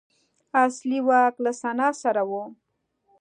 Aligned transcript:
اصلي 0.63 0.99
واک 1.07 1.33
له 1.43 1.51
سنا 1.61 1.89
سره 2.01 2.23
و 2.29 2.31